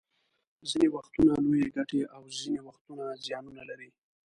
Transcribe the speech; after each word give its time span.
ځینې 0.69 0.87
وختونه 0.95 1.33
لویې 1.43 1.67
ګټې 1.75 2.01
او 2.15 2.21
ځینې 2.39 2.59
وخت 2.67 2.83
زیانونه 3.25 3.61
لري 3.69 3.89